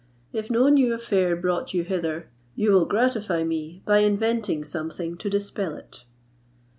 If 0.33 0.49
no 0.49 0.67
new 0.69 0.95
affair 0.95 1.35
brought 1.35 1.75
you 1.75 1.83
hither, 1.83 2.31
you 2.55 2.71
will 2.71 2.87
gratify 2.87 3.43
me 3.43 3.83
by 3.85 3.99
inventing 3.99 4.63
something 4.63 5.15
to 5.17 5.29
dispel 5.29 5.75
it." 5.75 6.05